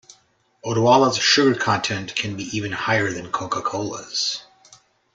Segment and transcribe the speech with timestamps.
[0.65, 4.43] Odwalla's sugar content can be even higher than Coca-Cola's.